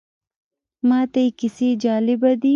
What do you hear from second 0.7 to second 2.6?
ماته یې کیسې جالبه دي.